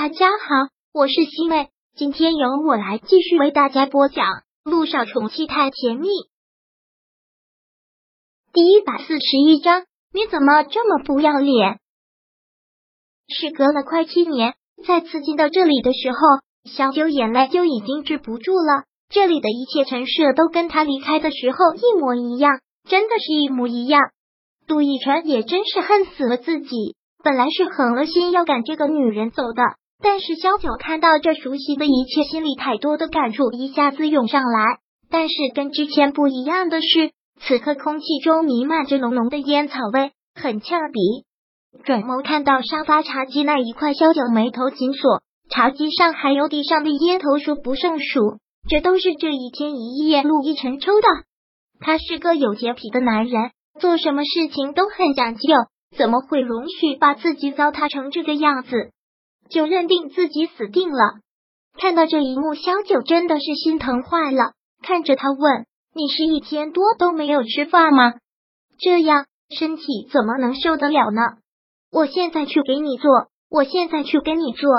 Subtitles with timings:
[0.00, 4.26] 大家好，我是西妹，今天由我来继续为大家播讲
[4.62, 6.06] 《路上宠妻太甜蜜》
[8.52, 9.86] 第一百四十一章。
[10.14, 11.80] 你怎么这么不要脸？
[13.26, 14.54] 时隔了快七年，
[14.86, 16.18] 再次进到这里的时候，
[16.70, 18.84] 小九眼泪就已经止不住了。
[19.08, 24.00] 这里的一切陈设都跟他离开的时候一模一样，真的是一模一样。
[24.68, 26.94] 杜奕晨也真是恨死了自己。
[27.24, 29.64] 本来是狠了心要赶这个女人走的，
[30.00, 34.78] 但是萧九看到这熟悉的一切，心里太多的感触一下子涌上来。
[35.10, 41.00] 但是跟之前不一样的是，此刻空气中弥漫着浓浓的烟草味，很呛鼻。
[41.84, 45.22] 转眸看到沙发茶几那一块，萧九眉头紧锁。
[45.50, 51.06] 茶几上还有地上的烟头数不胜数，这都是这一天一夜陆亦辰抽的。
[51.80, 55.40] 他是个有洁癖的男人，做什么事情都很讲究。
[55.96, 58.90] 怎么会容许把自己糟蹋成这个样子？
[59.50, 61.20] 就认定自己死定了。
[61.78, 64.52] 看到这一幕，萧九真的是心疼坏了。
[64.82, 68.14] 看着他问：“你是一天多都没有吃饭吗？
[68.78, 71.22] 这样身体怎么能受得了呢？”
[71.90, 73.10] 我现在去给你做，
[73.50, 74.70] 我现在去给你做。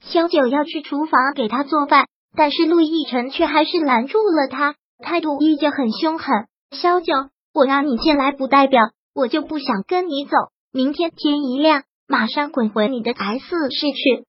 [0.00, 6.46] 萧九要去厨房给他做饭，但是陆亦辰却还是拦住了他，态度依旧很凶狠。
[6.72, 7.12] 萧九，
[7.54, 8.82] 我让你进来，不代表。
[9.14, 10.36] 我就不想跟你走，
[10.72, 14.26] 明天天一亮，马上滚回你的 S 室去。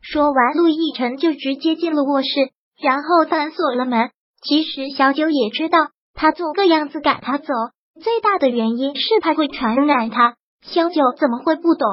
[0.00, 2.28] 说完，陆亦辰就直接进了卧室，
[2.80, 4.08] 然后反锁了门。
[4.42, 7.52] 其实小九也知道，他做个样子赶他走，
[8.00, 10.36] 最大的原因是怕会传染他。
[10.62, 11.86] 小九怎么会不懂？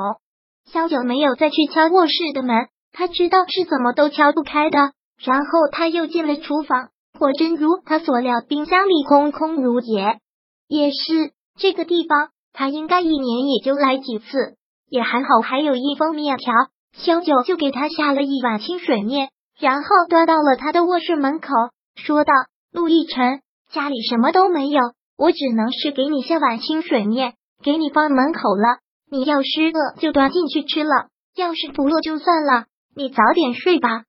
[0.71, 4.93] 小九没有再去敲卧室的门，他知道是怎么都敲不开的。
[5.21, 6.87] 然后他又进了厨房，
[7.19, 10.19] 果真如他所料，冰箱里空空如也。
[10.69, 12.29] 也是这个地方。
[12.53, 14.55] 他应该一年也就来几次，
[14.93, 16.53] 也还好，还有一封面条。
[16.95, 21.47] 萧九就给他下了一碗清水面，然后端到了他的卧室门口，
[21.95, 22.31] 说道
[22.71, 24.79] ：“陆亦辰，家里什么都没有，
[25.17, 27.33] 我只能是给你下碗清水面，
[27.63, 28.77] 给你放门口了。
[29.09, 32.65] 你要是饿就端进去吃了，要是不饿就算了，
[32.95, 34.03] 你早点睡吧。”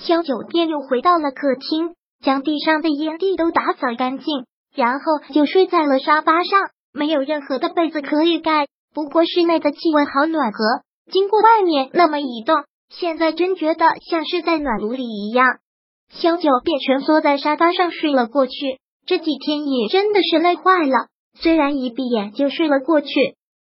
[0.00, 1.94] 萧九便又回到了客厅，
[2.24, 5.04] 将地上的烟蒂都打扫干净，然后
[5.34, 6.70] 就睡在了沙发上。
[6.94, 10.58] 没有任何的被子可以盖，不过室内的气温好暖和。
[11.10, 15.58] 经过外面那么一动，现在真觉得像是在暖炉里一样。
[16.10, 18.52] 萧九便蜷缩在沙发上睡了过去。
[19.04, 23.08] 这几天也真的是累坏了，虽然一闭眼就睡了过去。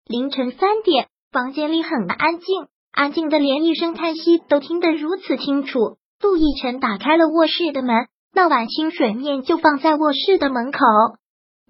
[0.06, 5.96] 凌晨三点，房间里很安静，安静的连一声叹息都听得如此清楚。
[6.20, 10.78] 杜奕晨打开了卧室的门，那碗清水面就放在卧室的门口。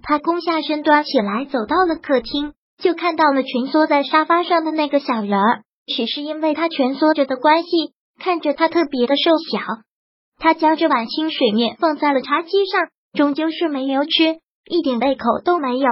[0.02, 5.62] 他弓下身端起来，走到了客厅，就看到了蜷缩在沙发上的那个小人儿。
[5.86, 9.60] 只是因为他蜷缩着的关系，看着他特别的瘦小。
[10.38, 15.88] 他将这碗清水面放在了茶几上，终究是没有吃，一点胃口都没有。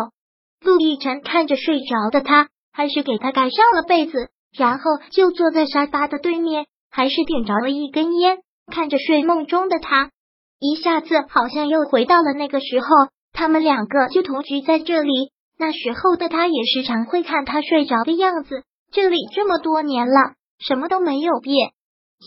[0.65, 8.39] 陆亦辰看着睡着的他，还是给他盖上了被子，然后就坐在沙发的对面，还是点着了一根烟，
[8.73, 10.11] 看着睡梦中的他，
[10.59, 12.87] 一下子好像又回到了那个时候。
[13.35, 18.65] 他们两个就同居在这里，那时候的他也时常会看他睡着的样子。
[18.91, 21.73] 这里这么多年了，什么都没有变。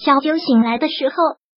[0.04, 1.16] 小九醒来的时候，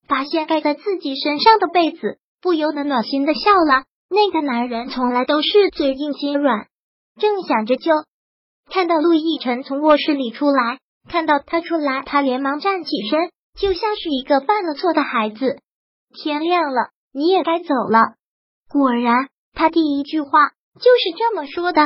[0.08, 3.84] 发现盖在自己身上的被子，不由得暖心的笑了。
[4.10, 6.66] 那个男人从来都是嘴硬心软。
[7.20, 7.92] 正想着，就
[8.70, 15.60] 看到陆亦辰从卧室里出来，看到他出来，他连忙站起身，就像是一个犯了错的孩子。
[16.14, 18.14] 天亮了，你也该走了。
[18.68, 19.28] 果然。
[19.54, 21.80] 他第一句话就是这么说的。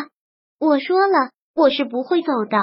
[0.60, 2.58] 我说了，我是不会走的。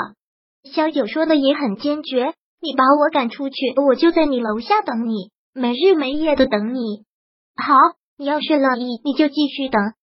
[0.72, 2.34] 萧九说的也很坚决。
[2.62, 7.06] 你把我赶出去，我就在你楼下等你，没日没夜的等你。
[7.56, 7.76] 好，
[8.18, 9.94] 你要是乐意，你就继续等。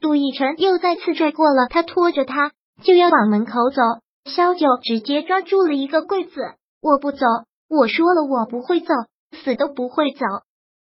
[0.00, 2.50] 杜奕晨又再次拽过了他，拖着他
[2.82, 3.80] 就要往门口走。
[4.24, 6.40] 萧九直接抓住了一个柜子，
[6.82, 7.26] 我不走。
[7.68, 8.92] 我说了，我不会走，
[9.30, 10.26] 死都不会走。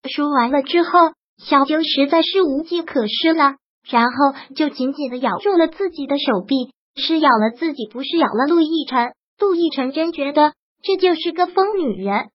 [0.08, 0.90] 说完了之后，
[1.38, 3.58] 小九实在是无计可施了。
[3.88, 9.12] 然后就紧紧的咬住了自己的手臂，是咬了自己，不是咬了陆亦辰。
[9.38, 10.52] 陆亦辰真觉得
[10.82, 12.30] 这就是个疯女人。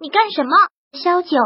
[0.00, 0.50] 你干什么？
[0.92, 1.36] 萧九，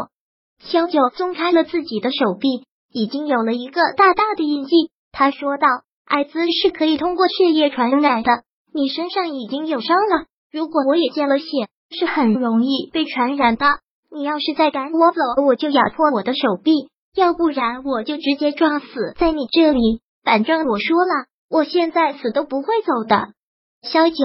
[0.59, 4.91] 萧九松开了自己的手臂，已经有了一个大大的印记。
[5.11, 5.67] 他说道
[6.05, 8.29] ：“艾滋是可以通过血液传染的，
[8.73, 10.25] 你身上已经有伤了。
[10.51, 11.45] 如果我也见了血，
[11.89, 13.65] 是很容易被传染的。
[14.11, 20.01] 你要是再赶我走，我就咬破我的手臂。”要不然我就直接撞死在你这里。
[20.23, 23.33] 反正我说了，我现在死都不会走的。
[23.81, 24.15] 萧九，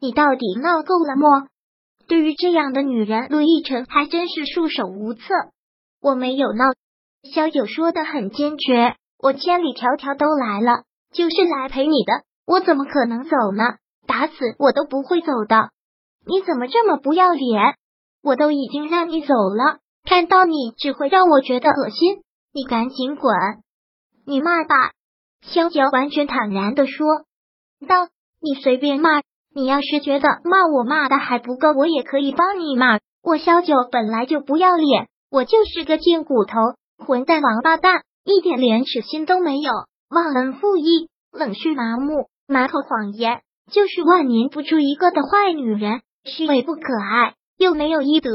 [0.00, 1.48] 你到底闹够了没？
[2.06, 5.22] 对于这样的女人，陆亦辰还真是束手无策。
[6.02, 6.64] 我没有闹，
[7.32, 8.96] 萧九说的很坚决。
[9.18, 10.82] 我千里迢迢都来了，
[11.12, 12.12] 就是来陪你的，
[12.46, 13.76] 我怎么可能走呢？
[14.06, 15.70] 打死我都不会走的。
[16.26, 17.76] 你怎么这么不要脸？
[18.22, 22.23] 我都已经让你走了，看到你只会让我觉得恶心。
[22.56, 23.34] 你赶紧滚！
[24.24, 24.92] 你骂吧。
[25.42, 27.24] 萧九完全坦然的说
[27.88, 28.08] 道
[28.40, 29.22] ：“你随便骂。”
[29.56, 33.00] 你要是觉得骂我骂的还不够，我也可以帮你骂。
[33.22, 36.58] 我萧九本来就不要脸，我就是个贱骨头、
[36.96, 39.72] 混蛋、王八蛋，一点廉耻心都没有，
[40.08, 48.30] 忘恩负义、冷血麻木、满口谎言，就是万年不出一个的坏女人，虚伪不可爱，又没有医德。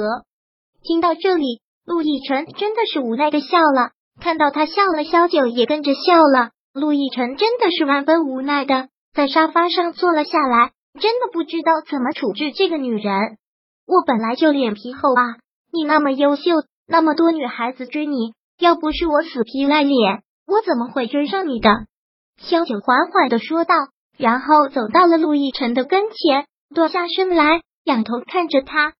[0.83, 3.91] 听到这里，陆亦辰真的是无奈的笑了。
[4.19, 6.51] 看到他笑了，萧九也跟着笑了。
[6.73, 10.71] 陆亦辰真的是万分无奈的，在沙发上坐了下来。
[10.99, 13.37] 真的不知道怎么处置这个女人。
[13.85, 15.37] 我本来就脸皮厚啊，
[15.71, 16.51] 你那么优秀，
[16.87, 21.69] 那么多女孩子追你，要不是我死皮赖脸，我怎么会追上你的？
[22.37, 23.75] 萧九缓缓的说道，
[24.17, 28.93] 然后走到了陆亦辰的跟前，蹲下身来，仰头看着他。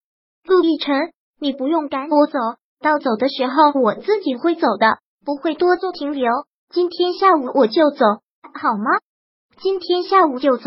[0.44, 2.38] 陆亦辰，你不用赶我走，
[2.80, 4.98] 到走的时候我自己会走的，
[5.30, 6.28] 不会多做停留。
[6.70, 8.04] 今天下午我就走，
[8.52, 8.98] 好吗？
[9.62, 10.64] 今天下午就走。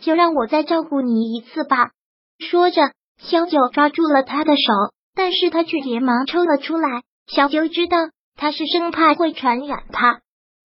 [0.00, 1.90] 就让我再照顾你一次吧。
[2.38, 4.72] 说着，萧九抓住了他的手，
[5.14, 7.02] 但是他却连忙抽了出来。
[7.26, 7.98] 小九知道
[8.34, 10.22] 他是生怕会传染他。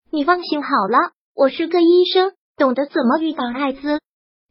[0.09, 0.97] 你放心好了，
[1.35, 3.99] 我是个医生，懂得怎么预防艾滋。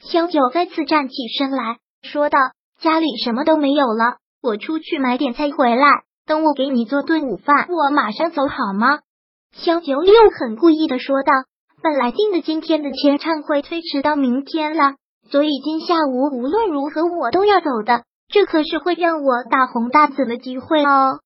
[0.00, 2.38] 萧九再次站起身来说道
[2.78, 5.86] ：“家里什么都没有了，我出去买点菜回来，
[6.30, 9.00] 等我给你做顿午饭，我马上走好吗？”
[9.50, 11.32] 萧九又很故意的说道。
[11.82, 14.94] 本来定的今天的签唱会推迟到明天了，
[15.28, 18.04] 所以今下午无论如何我都要走的。
[18.28, 21.18] 这可是会让我大红大紫的机会哦。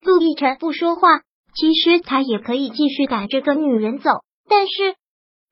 [0.00, 1.22] 陆亦辰不说话，
[1.56, 4.10] 其实他也可以继续赶这个女人走，
[4.48, 4.94] 但是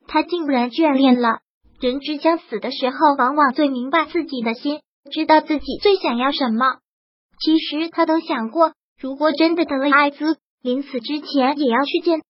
[0.07, 1.41] 他竟然眷恋了。
[1.81, 6.77] 人之将死的时候，往往最明白自己的心，知道自己最想要什么。
[7.41, 12.21] 其实他都想过，如果真的得了艾滋，临死之前也要去见。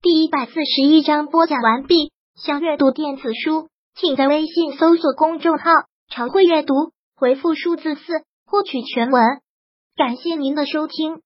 [0.00, 2.12] 第一百四十一章播讲完毕。
[2.34, 5.64] 想阅读电子书，请在微信搜索公众号
[6.08, 6.74] “常会阅读”，
[7.14, 8.00] 回复数字四
[8.46, 9.22] 获取全文。
[9.96, 11.20] 感谢您的收听。